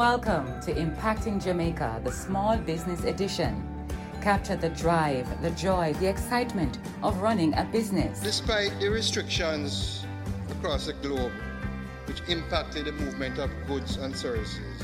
Welcome 0.00 0.58
to 0.62 0.72
Impacting 0.72 1.44
Jamaica, 1.44 2.00
the 2.02 2.10
Small 2.10 2.56
Business 2.56 3.04
Edition. 3.04 3.62
Capture 4.22 4.56
the 4.56 4.70
drive, 4.70 5.28
the 5.42 5.50
joy, 5.50 5.92
the 6.00 6.08
excitement 6.08 6.78
of 7.02 7.20
running 7.20 7.52
a 7.52 7.68
business. 7.70 8.18
Despite 8.20 8.80
the 8.80 8.88
restrictions 8.88 10.06
across 10.52 10.86
the 10.86 10.94
globe, 10.94 11.32
which 12.06 12.22
impacted 12.28 12.86
the 12.86 12.92
movement 12.92 13.38
of 13.38 13.50
goods 13.66 13.98
and 13.98 14.16
services, 14.16 14.82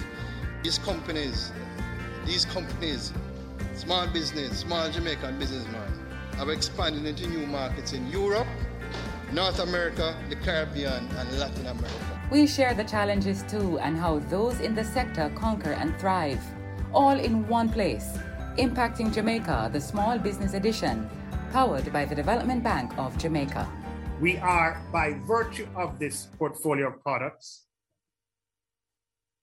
these 0.63 0.77
companies, 0.81 1.51
these 2.27 2.45
companies, 2.45 3.15
small 3.75 4.07
business, 4.09 4.59
small 4.59 4.91
Jamaican 4.91 5.39
businessmen, 5.39 5.93
have 6.37 6.51
expanded 6.51 7.07
into 7.07 7.27
new 7.27 7.47
markets 7.47 7.95
in 7.95 8.07
Europe, 8.11 8.49
North 9.33 9.61
America, 9.61 10.15
the 10.29 10.37
Caribbean, 10.37 11.09
and 11.17 11.39
Latin 11.39 11.69
America. 11.69 12.16
We 12.29 12.49
share 12.49 12.75
the 12.75 12.83
challenges 12.83 13.45
too 13.45 13.79
and 13.79 13.97
how 13.97 14.19
those 14.19 14.59
in 14.59 14.75
the 14.75 14.83
sector 14.83 15.31
conquer 15.37 15.75
and 15.75 15.97
thrive, 16.01 16.41
all 16.93 17.17
in 17.17 17.47
one 17.47 17.69
place. 17.69 18.19
Impacting 18.59 19.15
Jamaica, 19.15 19.71
the 19.73 19.81
Small 19.81 20.19
Business 20.19 20.53
Edition, 20.53 21.09
powered 21.53 21.93
by 21.93 22.05
the 22.05 22.17
Development 22.17 22.65
Bank 22.65 22.99
of 22.99 23.17
Jamaica. 23.17 23.71
We 24.21 24.39
are, 24.39 24.83
by 24.93 25.13
virtue 25.25 25.69
of 25.77 26.01
this 26.01 26.27
portfolio 26.37 26.89
of 26.89 27.01
products, 27.01 27.67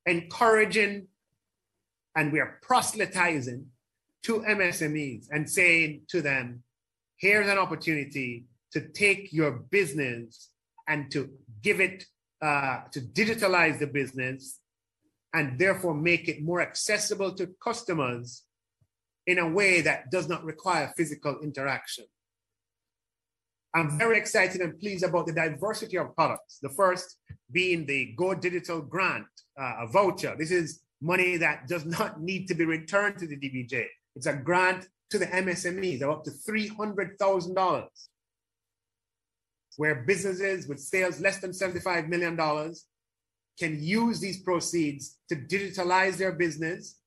encouraging 0.05 1.07
and 2.17 2.33
we 2.33 2.41
are 2.41 2.59
proselytizing 2.61 3.65
to 4.23 4.41
MSMEs 4.41 5.27
and 5.31 5.49
saying 5.49 6.01
to 6.09 6.21
them, 6.21 6.63
here's 7.15 7.47
an 7.47 7.57
opportunity 7.57 8.43
to 8.73 8.81
take 8.89 9.31
your 9.31 9.51
business 9.51 10.49
and 10.89 11.09
to 11.11 11.29
give 11.61 11.79
it 11.79 12.03
uh, 12.43 12.81
to 12.91 12.99
digitalize 12.99 13.79
the 13.79 13.87
business 13.87 14.59
and 15.33 15.57
therefore 15.57 15.93
make 15.93 16.27
it 16.27 16.43
more 16.43 16.61
accessible 16.61 17.33
to 17.33 17.47
customers 17.63 18.43
in 19.25 19.39
a 19.39 19.49
way 19.49 19.79
that 19.79 20.11
does 20.11 20.27
not 20.27 20.43
require 20.43 20.93
physical 20.97 21.39
interaction. 21.41 22.03
I'm 23.73 23.97
very 23.97 24.17
excited 24.17 24.59
and 24.59 24.77
pleased 24.77 25.05
about 25.05 25.25
the 25.25 25.31
diversity 25.31 25.97
of 25.97 26.13
products. 26.15 26.59
The 26.61 26.69
first 26.69 27.17
being 27.51 27.85
the 27.85 28.13
Go 28.17 28.33
Digital 28.33 28.81
Grant, 28.81 29.25
uh, 29.57 29.75
a 29.79 29.87
voucher. 29.87 30.35
This 30.37 30.51
is 30.51 30.81
money 31.01 31.37
that 31.37 31.67
does 31.69 31.85
not 31.85 32.21
need 32.21 32.49
to 32.49 32.55
be 32.55 32.65
returned 32.65 33.19
to 33.19 33.27
the 33.27 33.37
DBJ. 33.37 33.85
It's 34.17 34.27
a 34.27 34.33
grant 34.33 34.89
to 35.11 35.17
the 35.17 35.27
MSMEs 35.27 36.01
of 36.01 36.09
up 36.09 36.23
to 36.25 36.31
$300,000 36.31 37.87
where 39.77 40.03
businesses 40.07 40.67
with 40.67 40.79
sales 40.79 41.19
less 41.19 41.39
than 41.39 41.51
$75 41.51 42.07
million 42.07 42.37
can 43.59 43.83
use 43.83 44.19
these 44.19 44.41
proceeds 44.41 45.17
to 45.29 45.35
digitalize 45.35 46.17
their 46.17 46.31
business 46.31 46.99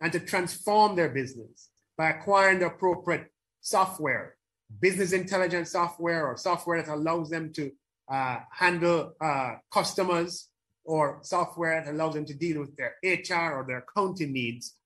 and 0.00 0.12
to 0.12 0.20
transform 0.20 0.96
their 0.96 1.08
business 1.08 1.70
by 1.96 2.10
acquiring 2.10 2.58
the 2.58 2.66
appropriate 2.66 3.32
software, 3.60 4.36
business 4.80 5.12
intelligence 5.12 5.72
software, 5.72 6.26
or 6.26 6.36
software 6.36 6.82
that 6.82 6.94
allows 6.94 7.30
them 7.30 7.52
to 7.52 7.70
uh, 8.10 8.38
handle 8.52 9.14
uh, 9.20 9.54
customers, 9.72 10.48
or 10.84 11.18
software 11.22 11.82
that 11.82 11.92
allows 11.92 12.14
them 12.14 12.24
to 12.24 12.34
deal 12.34 12.60
with 12.60 12.76
their 12.76 12.94
HR 13.02 13.54
or 13.54 13.64
their 13.66 13.78
accounting 13.78 14.32
needs, 14.32 14.76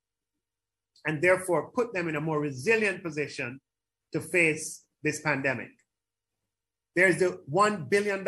and 1.06 1.20
therefore 1.20 1.70
put 1.70 1.92
them 1.92 2.08
in 2.08 2.16
a 2.16 2.20
more 2.20 2.40
resilient 2.40 3.02
position 3.02 3.60
to 4.12 4.20
face 4.20 4.84
this 5.02 5.20
pandemic. 5.20 5.70
There's 6.94 7.18
the 7.18 7.40
$1 7.50 7.88
billion 7.88 8.24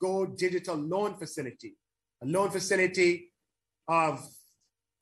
Go 0.00 0.26
Digital 0.26 0.76
Loan 0.76 1.16
Facility, 1.16 1.76
a 2.22 2.26
loan 2.26 2.50
facility 2.50 3.32
of 3.88 4.26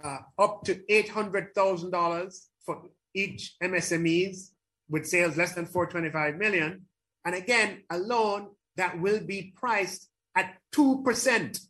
uh, 0.02 0.18
up 0.38 0.64
to 0.64 0.74
$800,000 0.90 2.46
for 2.64 2.82
each 3.14 3.54
MSMEs 3.62 4.50
with 4.88 5.06
sales 5.06 5.36
less 5.36 5.54
than 5.54 5.66
425 5.66 6.36
million. 6.36 6.82
And 7.25 7.34
again, 7.34 7.82
a 7.91 7.98
loan 7.98 8.50
that 8.76 9.00
will 9.00 9.20
be 9.20 9.52
priced 9.56 10.08
at 10.36 10.56
2% 10.75 11.60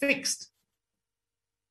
fixed, 0.00 0.50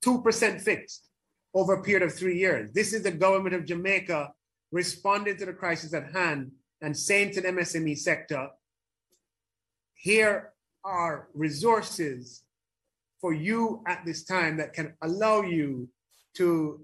2% 0.05 0.61
fixed 0.61 1.09
over 1.53 1.73
a 1.73 1.83
period 1.83 2.03
of 2.03 2.13
three 2.13 2.37
years. 2.37 2.71
This 2.73 2.93
is 2.93 3.03
the 3.03 3.11
government 3.11 3.55
of 3.55 3.65
Jamaica 3.65 4.31
responding 4.71 5.37
to 5.37 5.45
the 5.45 5.53
crisis 5.53 5.93
at 5.93 6.13
hand 6.13 6.51
and 6.83 6.95
saying 6.95 7.31
to 7.31 7.41
the 7.41 7.47
MSME 7.47 7.97
sector, 7.97 8.49
here 9.95 10.51
are 10.83 11.29
resources 11.33 12.43
for 13.21 13.33
you 13.33 13.81
at 13.87 14.05
this 14.05 14.25
time 14.25 14.57
that 14.57 14.73
can 14.73 14.93
allow 15.01 15.41
you 15.41 15.87
to 16.35 16.81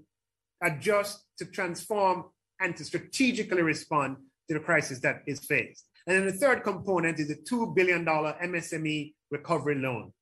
adjust, 0.62 1.26
to 1.36 1.44
transform, 1.44 2.24
and 2.60 2.74
to 2.76 2.84
strategically 2.84 3.60
respond 3.60 4.16
to 4.48 4.54
the 4.54 4.60
crisis 4.60 5.00
that 5.00 5.22
is 5.26 5.40
faced. 5.40 5.84
And 6.06 6.16
then 6.16 6.26
the 6.26 6.32
third 6.32 6.64
component 6.64 7.20
is 7.20 7.30
a 7.30 7.36
$2 7.36 7.74
billion 7.76 8.04
MSME 8.04 9.12
recovery 9.30 9.74
loan. 9.74 10.12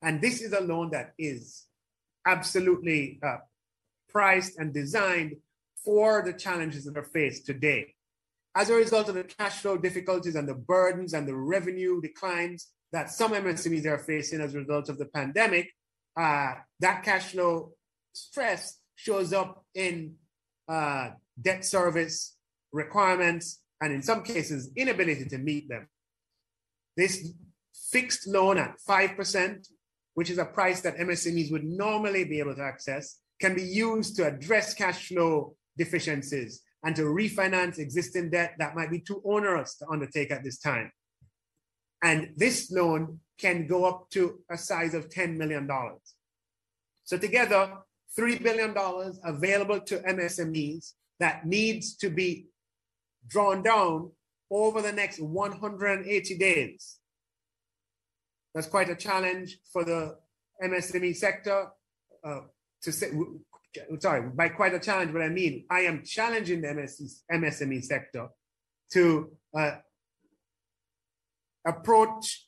And 0.00 0.22
this 0.22 0.40
is 0.40 0.54
a 0.54 0.60
loan 0.60 0.90
that 0.92 1.12
is 1.18 1.66
absolutely 2.26 3.20
uh, 3.22 3.36
priced 4.08 4.58
and 4.58 4.72
designed 4.72 5.36
for 5.84 6.22
the 6.24 6.32
challenges 6.32 6.86
that 6.86 6.96
are 6.96 7.04
faced 7.04 7.44
today. 7.44 7.94
As 8.58 8.70
a 8.70 8.74
result 8.74 9.08
of 9.08 9.14
the 9.14 9.22
cash 9.22 9.60
flow 9.60 9.78
difficulties 9.78 10.34
and 10.34 10.48
the 10.48 10.54
burdens 10.54 11.14
and 11.14 11.28
the 11.28 11.36
revenue 11.36 12.00
declines 12.00 12.72
that 12.90 13.08
some 13.08 13.30
MSMEs 13.30 13.86
are 13.86 13.98
facing 13.98 14.40
as 14.40 14.52
a 14.52 14.58
result 14.58 14.88
of 14.88 14.98
the 14.98 15.04
pandemic, 15.04 15.70
uh, 16.16 16.54
that 16.80 17.04
cash 17.04 17.30
flow 17.30 17.74
stress 18.12 18.80
shows 18.96 19.32
up 19.32 19.64
in 19.76 20.16
uh, 20.66 21.10
debt 21.40 21.64
service 21.64 22.34
requirements 22.72 23.60
and 23.80 23.92
in 23.92 24.02
some 24.02 24.24
cases 24.24 24.72
inability 24.74 25.26
to 25.26 25.38
meet 25.38 25.68
them. 25.68 25.86
This 26.96 27.32
fixed 27.92 28.26
loan 28.26 28.58
at 28.58 28.74
5%, 28.88 29.68
which 30.14 30.30
is 30.30 30.38
a 30.38 30.44
price 30.44 30.80
that 30.80 30.96
MSMEs 30.96 31.52
would 31.52 31.62
normally 31.62 32.24
be 32.24 32.40
able 32.40 32.56
to 32.56 32.62
access, 32.62 33.20
can 33.38 33.54
be 33.54 33.62
used 33.62 34.16
to 34.16 34.26
address 34.26 34.74
cash 34.74 35.10
flow 35.10 35.54
deficiencies 35.76 36.64
and 36.84 36.94
to 36.96 37.02
refinance 37.02 37.78
existing 37.78 38.30
debt 38.30 38.54
that 38.58 38.74
might 38.74 38.90
be 38.90 39.00
too 39.00 39.20
onerous 39.24 39.76
to 39.76 39.88
undertake 39.88 40.30
at 40.30 40.44
this 40.44 40.58
time. 40.58 40.92
And 42.02 42.30
this 42.36 42.70
loan 42.70 43.20
can 43.38 43.66
go 43.66 43.84
up 43.84 44.10
to 44.10 44.40
a 44.50 44.56
size 44.56 44.94
of 44.94 45.08
$10 45.08 45.36
million. 45.36 45.68
So 47.04 47.18
together, 47.18 47.72
$3 48.18 48.42
billion 48.42 48.74
available 49.24 49.80
to 49.80 49.98
MSMEs 49.98 50.92
that 51.20 51.46
needs 51.46 51.96
to 51.96 52.10
be 52.10 52.46
drawn 53.26 53.62
down 53.62 54.12
over 54.50 54.80
the 54.80 54.92
next 54.92 55.20
180 55.20 56.38
days. 56.38 56.98
That's 58.54 58.66
quite 58.66 58.88
a 58.88 58.96
challenge 58.96 59.58
for 59.72 59.84
the 59.84 60.16
MSME 60.62 61.14
sector 61.16 61.68
uh, 62.24 62.40
to 62.82 62.92
say, 62.92 63.10
sorry, 64.00 64.28
by 64.34 64.48
quite 64.48 64.74
a 64.74 64.78
challenge, 64.78 65.12
what 65.12 65.22
I 65.22 65.28
mean, 65.28 65.64
I 65.70 65.80
am 65.80 66.02
challenging 66.04 66.62
the 66.62 66.68
MSME 67.32 67.84
sector 67.84 68.28
to 68.92 69.30
uh, 69.56 69.72
approach 71.66 72.46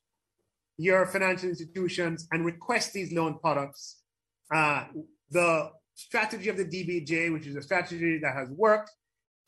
your 0.78 1.06
financial 1.06 1.50
institutions 1.50 2.26
and 2.32 2.44
request 2.44 2.92
these 2.92 3.12
loan 3.12 3.38
products. 3.38 4.02
Uh, 4.52 4.84
the 5.30 5.70
strategy 5.94 6.48
of 6.48 6.56
the 6.56 6.64
DBJ, 6.64 7.32
which 7.32 7.46
is 7.46 7.54
a 7.54 7.62
strategy 7.62 8.18
that 8.18 8.34
has 8.34 8.48
worked, 8.48 8.90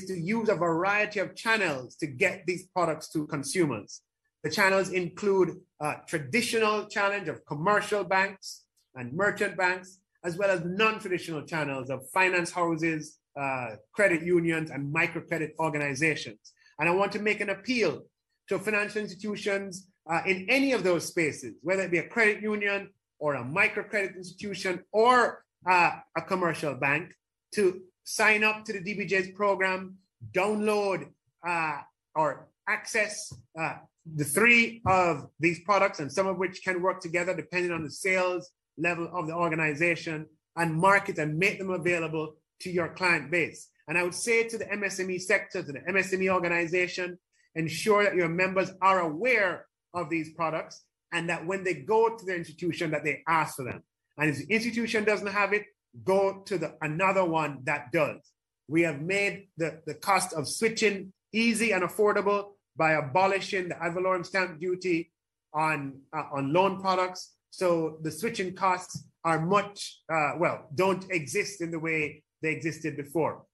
is 0.00 0.08
to 0.08 0.18
use 0.18 0.48
a 0.48 0.54
variety 0.54 1.20
of 1.20 1.34
channels 1.34 1.96
to 1.96 2.06
get 2.06 2.44
these 2.46 2.66
products 2.66 3.08
to 3.12 3.26
consumers. 3.26 4.02
The 4.44 4.50
channels 4.50 4.90
include 4.90 5.60
a 5.80 5.96
traditional 6.06 6.86
challenge 6.86 7.28
of 7.28 7.46
commercial 7.46 8.04
banks 8.04 8.64
and 8.94 9.12
merchant 9.14 9.56
banks, 9.56 10.00
as 10.24 10.36
well 10.36 10.50
as 10.50 10.62
non-traditional 10.64 11.42
channels 11.42 11.90
of 11.90 12.08
finance 12.10 12.50
houses, 12.50 13.18
uh, 13.38 13.70
credit 13.92 14.22
unions, 14.22 14.70
and 14.70 14.94
microcredit 14.94 15.50
organizations. 15.58 16.52
And 16.78 16.88
I 16.88 16.92
want 16.92 17.12
to 17.12 17.18
make 17.18 17.40
an 17.40 17.50
appeal 17.50 18.02
to 18.48 18.58
financial 18.58 19.00
institutions 19.00 19.88
uh, 20.10 20.20
in 20.26 20.46
any 20.48 20.72
of 20.72 20.82
those 20.82 21.06
spaces, 21.06 21.54
whether 21.62 21.82
it 21.82 21.90
be 21.90 21.98
a 21.98 22.08
credit 22.08 22.42
union 22.42 22.90
or 23.18 23.34
a 23.34 23.44
microcredit 23.44 24.16
institution 24.16 24.82
or 24.92 25.44
uh, 25.68 25.92
a 26.16 26.22
commercial 26.22 26.74
bank, 26.74 27.12
to 27.54 27.80
sign 28.04 28.42
up 28.42 28.64
to 28.64 28.72
the 28.72 28.80
DBJ's 28.80 29.30
program, 29.32 29.96
download 30.32 31.08
uh, 31.46 31.78
or 32.14 32.48
access 32.68 33.32
uh, 33.58 33.74
the 34.14 34.24
three 34.24 34.82
of 34.86 35.28
these 35.38 35.60
products, 35.60 36.00
and 36.00 36.10
some 36.10 36.26
of 36.26 36.38
which 36.38 36.62
can 36.64 36.82
work 36.82 37.00
together 37.00 37.34
depending 37.34 37.70
on 37.70 37.84
the 37.84 37.90
sales 37.90 38.50
level 38.78 39.08
of 39.12 39.26
the 39.26 39.34
organization, 39.34 40.26
and 40.56 40.74
market 40.74 41.18
and 41.18 41.38
make 41.38 41.58
them 41.58 41.70
available 41.70 42.34
to 42.60 42.70
your 42.70 42.88
client 42.88 43.30
base. 43.30 43.68
And 43.88 43.98
I 43.98 44.02
would 44.02 44.14
say 44.14 44.46
to 44.48 44.58
the 44.58 44.66
MSME 44.66 45.20
sector, 45.20 45.62
to 45.62 45.72
the 45.72 45.80
MSME 45.80 46.32
organization, 46.32 47.18
ensure 47.54 48.04
that 48.04 48.14
your 48.14 48.28
members 48.28 48.70
are 48.80 49.00
aware 49.00 49.66
of 49.94 50.08
these 50.08 50.32
products 50.34 50.84
and 51.12 51.28
that 51.28 51.46
when 51.46 51.64
they 51.64 51.74
go 51.74 52.16
to 52.16 52.24
the 52.24 52.34
institution 52.34 52.90
that 52.92 53.04
they 53.04 53.22
ask 53.28 53.56
for 53.56 53.64
them. 53.64 53.82
And 54.18 54.30
if 54.30 54.38
the 54.38 54.54
institution 54.54 55.04
doesn't 55.04 55.26
have 55.26 55.52
it, 55.52 55.64
go 56.04 56.42
to 56.46 56.58
the 56.58 56.74
another 56.80 57.24
one 57.24 57.58
that 57.64 57.92
does. 57.92 58.20
We 58.68 58.82
have 58.82 59.00
made 59.00 59.48
the, 59.56 59.82
the 59.86 59.94
cost 59.94 60.32
of 60.32 60.48
switching 60.48 61.12
easy 61.32 61.72
and 61.72 61.82
affordable 61.82 62.52
by 62.76 62.92
abolishing 62.92 63.68
the 63.68 63.82
ad 63.82 63.94
valorem 63.94 64.24
stamp 64.24 64.58
duty 64.58 65.12
on, 65.52 66.00
uh, 66.16 66.22
on 66.32 66.52
loan 66.52 66.80
products. 66.80 67.32
So 67.52 67.98
the 68.00 68.10
switching 68.10 68.54
costs 68.54 69.04
are 69.24 69.44
much, 69.44 70.00
uh, 70.10 70.32
well, 70.38 70.70
don't 70.74 71.04
exist 71.10 71.60
in 71.60 71.70
the 71.70 71.78
way 71.78 72.24
they 72.40 72.50
existed 72.50 72.96
before. 72.96 73.44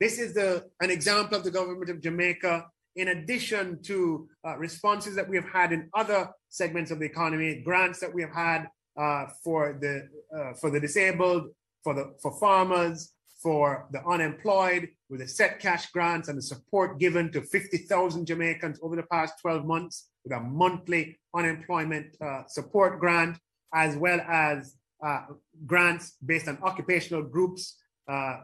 This 0.00 0.18
is 0.18 0.34
the, 0.34 0.64
an 0.80 0.90
example 0.90 1.38
of 1.38 1.44
the 1.44 1.52
government 1.52 1.88
of 1.88 2.02
Jamaica, 2.02 2.66
in 2.96 3.08
addition 3.08 3.80
to 3.84 4.28
uh, 4.44 4.56
responses 4.58 5.14
that 5.14 5.28
we 5.28 5.36
have 5.36 5.48
had 5.48 5.72
in 5.72 5.88
other 5.94 6.30
segments 6.48 6.90
of 6.90 6.98
the 6.98 7.06
economy, 7.06 7.62
grants 7.64 8.00
that 8.00 8.12
we 8.12 8.22
have 8.22 8.34
had 8.34 8.66
uh, 8.98 9.26
for, 9.44 9.78
the, 9.80 10.08
uh, 10.36 10.54
for 10.54 10.70
the 10.70 10.80
disabled, 10.80 11.44
for, 11.84 11.94
the, 11.94 12.12
for 12.20 12.38
farmers, 12.40 13.12
for 13.42 13.86
the 13.90 14.04
unemployed, 14.06 14.88
with 15.08 15.20
the 15.20 15.28
set 15.28 15.60
cash 15.60 15.90
grants 15.90 16.28
and 16.28 16.36
the 16.36 16.42
support 16.42 16.98
given 16.98 17.32
to 17.32 17.40
50,000 17.40 18.26
Jamaicans 18.26 18.78
over 18.82 18.96
the 18.96 19.04
past 19.04 19.34
12 19.40 19.64
months 19.64 20.10
with 20.24 20.32
a 20.32 20.40
monthly 20.40 21.18
unemployment 21.34 22.16
uh, 22.20 22.42
support 22.46 23.00
grant, 23.00 23.38
as 23.74 23.96
well 23.96 24.20
as 24.28 24.76
uh, 25.04 25.22
grants 25.66 26.16
based 26.24 26.48
on 26.48 26.58
occupational 26.62 27.22
groups 27.22 27.78
uh, 28.08 28.40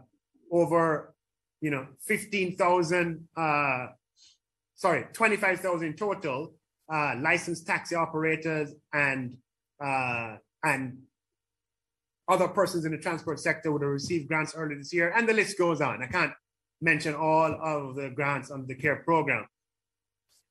over, 0.50 1.14
you 1.60 1.70
know, 1.70 1.86
15,000, 2.06 3.28
uh, 3.36 3.86
sorry, 4.74 5.04
25,000 5.12 5.96
total 5.96 6.54
uh, 6.92 7.14
licensed 7.20 7.66
taxi 7.66 7.94
operators 7.94 8.72
and 8.92 9.36
uh, 9.84 10.36
and 10.64 10.98
other 12.28 12.48
persons 12.48 12.84
in 12.84 12.92
the 12.92 12.98
transport 12.98 13.40
sector 13.40 13.70
would 13.72 13.82
have 13.82 13.90
received 13.90 14.28
grants 14.28 14.54
earlier 14.54 14.78
this 14.78 14.92
year, 14.92 15.12
and 15.14 15.28
the 15.28 15.32
list 15.32 15.58
goes 15.58 15.80
on. 15.80 16.02
I 16.02 16.06
can't 16.06 16.32
mention 16.80 17.14
all 17.14 17.52
of 17.62 17.96
the 17.96 18.10
grants 18.10 18.50
under 18.50 18.66
the 18.66 18.74
CARE 18.74 19.02
program. 19.04 19.46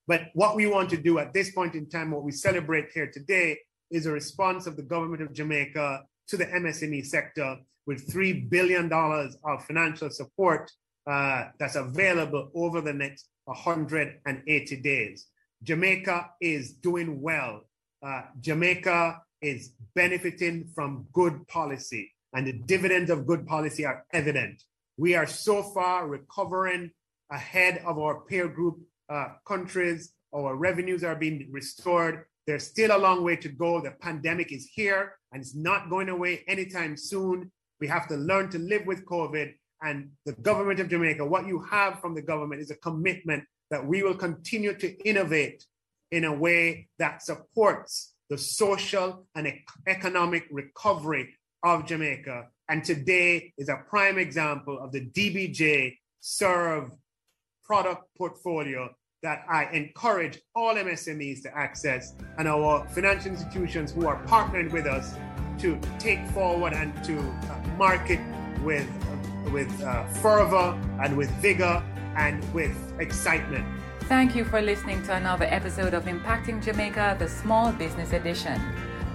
But 0.07 0.30
what 0.33 0.56
we 0.56 0.68
want 0.68 0.89
to 0.92 0.98
do 0.98 1.19
at 1.19 1.33
this 1.33 1.51
point 1.51 1.75
in 1.75 1.89
time, 1.89 2.12
what 2.12 2.24
we 2.24 2.31
celebrate 2.31 2.92
here 2.94 3.10
today, 3.12 3.57
is 3.92 4.06
a 4.06 4.12
response 4.12 4.68
of 4.68 4.75
the 4.77 4.83
government 4.83 5.22
of 5.22 5.33
Jamaica 5.33 6.04
to 6.27 6.38
the 6.38 6.45
MSME 6.45 7.06
sector 7.06 7.57
with 7.86 8.12
$3 8.12 8.50
billion 8.50 8.92
of 8.92 9.66
financial 9.66 10.10
support 10.10 10.71
uh, 11.07 11.45
that's 11.60 11.75
available 11.75 12.50
over 12.56 12.81
the 12.81 12.94
next 12.94 13.28
180 13.45 14.75
days. 14.78 15.28
Jamaica 15.63 16.31
is 16.42 16.74
doing 16.74 17.21
well. 17.21 17.62
Uh, 18.06 18.24
Jamaica 18.39 19.21
is 19.45 19.71
benefiting 19.94 20.68
from 20.74 21.06
good 21.13 21.47
policy, 21.47 22.12
and 22.33 22.47
the 22.47 22.53
dividends 22.53 23.12
of 23.12 23.27
good 23.27 23.45
policy 23.45 23.86
are 23.86 24.03
evident. 24.12 24.63
We 24.97 25.13
are 25.15 25.27
so 25.27 25.62
far 25.62 26.07
recovering 26.07 26.92
ahead 27.31 27.83
of 27.86 28.00
our 28.00 28.21
peer 28.21 28.47
group 28.47 28.80
uh, 29.09 29.30
countries. 29.47 30.13
Our 30.33 30.56
revenues 30.56 31.03
are 31.03 31.15
being 31.15 31.47
restored. 31.51 32.25
There's 32.47 32.65
still 32.65 32.95
a 32.95 32.97
long 32.97 33.24
way 33.24 33.36
to 33.38 33.50
go. 33.50 33.81
The 33.81 33.92
pandemic 33.92 34.51
is 34.51 34.65
here 34.74 35.13
and 35.31 35.42
it's 35.42 35.56
not 35.56 35.89
going 35.89 36.09
away 36.09 36.44
anytime 36.47 36.97
soon. 36.97 37.51
We 37.80 37.88
have 37.88 38.07
to 38.09 38.15
learn 38.15 38.50
to 38.51 38.59
live 38.59 38.86
with 38.86 39.06
COVID. 39.06 39.53
And 39.81 40.09
the 40.25 40.33
government 40.33 40.80
of 40.80 40.89
Jamaica, 40.89 41.25
what 41.25 41.47
you 41.47 41.62
have 41.63 42.00
from 42.00 42.15
the 42.15 42.21
government 42.21 42.62
is 42.62 42.71
a 42.71 42.75
commitment 42.75 43.44
that 43.69 43.86
we 43.86 44.03
will 44.03 44.15
continue 44.15 44.74
to 44.75 44.95
innovate 45.07 45.65
in 46.12 46.24
a 46.24 46.33
way 46.33 46.88
that 47.00 47.24
supports 47.24 48.15
the 48.30 48.38
social 48.38 49.25
and 49.36 49.51
economic 49.88 50.45
recovery 50.51 51.33
of 51.63 51.86
Jamaica. 51.86 52.48
And 52.69 52.83
today 52.83 53.54
is 53.57 53.69
a 53.69 53.77
prime 53.89 54.18
example 54.18 54.80
of 54.80 54.92
the 54.92 55.01
DBJ 55.01 55.98
serve 56.22 56.92
product 57.63 58.04
portfolio 58.18 58.89
that 59.24 59.44
I 59.50 59.66
encourage 59.72 60.39
all 60.56 60.75
MSMEs 60.75 61.42
to 61.44 61.57
access 61.57 62.13
and 62.38 62.48
our 62.48 62.88
financial 62.89 63.31
institutions 63.31 63.92
who 63.92 64.07
are 64.07 64.24
partnering 64.25 64.71
with 64.71 64.86
us 64.86 65.16
to 65.60 65.80
take 66.00 66.25
forward 66.28 66.74
and 66.74 66.92
to 67.06 67.18
uh, 67.18 67.68
market 67.78 68.19
with, 68.63 68.88
with 69.51 69.71
uh, 69.83 70.06
fervor 70.07 70.80
and 71.01 71.18
with 71.18 71.30
vigor 71.42 71.83
and 72.18 72.54
with 72.54 72.75
excitement. 73.00 73.66
Thank 74.07 74.36
you 74.36 74.46
for 74.46 74.62
listening 74.62 75.02
to 75.06 75.16
another 75.16 75.46
episode 75.46 75.96
of 75.96 76.06
Impacting 76.06 76.63
Jamaica, 76.63 77.16
the 77.18 77.28
Small 77.28 77.72
Business 77.72 78.13
Edition. 78.13 78.62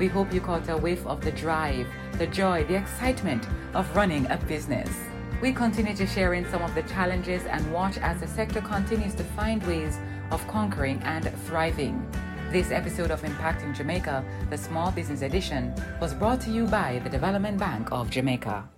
We 0.01 0.09
hope 0.09 0.35
you 0.35 0.41
caught 0.41 0.69
a 0.69 0.77
whiff 0.77 1.07
of 1.07 1.21
the 1.21 1.31
drive, 1.31 1.87
the 2.19 2.27
joy, 2.27 2.65
the 2.65 2.75
excitement 2.75 3.47
of 3.73 3.95
running 3.95 4.29
a 4.33 4.37
business. 4.49 4.91
We 5.41 5.53
continue 5.53 5.95
to 5.95 6.09
share 6.09 6.35
in 6.35 6.45
some 6.51 6.63
of 6.63 6.75
the 6.75 6.83
challenges 6.83 7.45
and 7.45 7.73
watch 7.73 7.99
as 7.99 8.19
the 8.19 8.27
sector 8.27 8.61
continues 8.61 9.15
to 9.15 9.23
find 9.23 9.65
ways 9.65 9.97
of 10.33 10.45
conquering 10.49 11.01
and 11.05 11.33
thriving. 11.47 12.05
This 12.51 12.73
episode 12.73 13.13
of 13.13 13.23
Impacting 13.23 13.77
Jamaica, 13.77 14.25
the 14.51 14.59
Small 14.59 14.91
Business 14.91 15.23
Edition, 15.23 15.73
was 16.01 16.15
brought 16.15 16.41
to 16.41 16.51
you 16.51 16.67
by 16.67 17.01
the 17.05 17.11
Development 17.11 17.57
Bank 17.57 17.93
of 17.93 18.11
Jamaica. 18.11 18.69